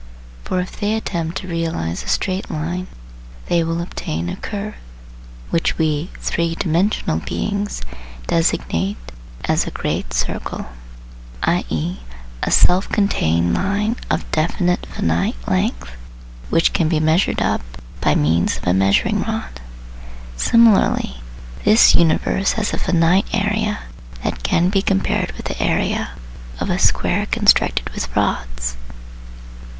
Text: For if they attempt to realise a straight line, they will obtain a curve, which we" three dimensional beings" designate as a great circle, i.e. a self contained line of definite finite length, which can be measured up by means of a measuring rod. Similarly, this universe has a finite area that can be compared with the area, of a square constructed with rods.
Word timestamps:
For 0.45 0.59
if 0.59 0.79
they 0.79 0.95
attempt 0.95 1.37
to 1.37 1.47
realise 1.47 2.03
a 2.03 2.07
straight 2.09 2.49
line, 2.49 2.87
they 3.45 3.63
will 3.63 3.81
obtain 3.81 4.29
a 4.29 4.35
curve, 4.35 4.73
which 5.51 5.77
we" 5.77 6.09
three 6.19 6.55
dimensional 6.55 7.19
beings" 7.19 7.83
designate 8.25 8.97
as 9.45 9.67
a 9.67 9.69
great 9.69 10.11
circle, 10.11 10.65
i.e. 11.43 11.97
a 12.41 12.49
self 12.49 12.89
contained 12.89 13.53
line 13.53 13.95
of 14.09 14.25
definite 14.31 14.87
finite 14.87 15.35
length, 15.47 15.91
which 16.49 16.73
can 16.73 16.87
be 16.89 16.99
measured 16.99 17.39
up 17.39 17.61
by 18.01 18.15
means 18.15 18.57
of 18.57 18.65
a 18.65 18.73
measuring 18.73 19.21
rod. 19.21 19.61
Similarly, 20.35 21.17
this 21.63 21.93
universe 21.93 22.53
has 22.53 22.73
a 22.73 22.79
finite 22.79 23.27
area 23.31 23.81
that 24.23 24.41
can 24.41 24.69
be 24.69 24.81
compared 24.81 25.31
with 25.33 25.45
the 25.45 25.61
area, 25.61 26.13
of 26.59 26.71
a 26.71 26.79
square 26.79 27.27
constructed 27.27 27.91
with 27.91 28.09
rods. 28.15 28.77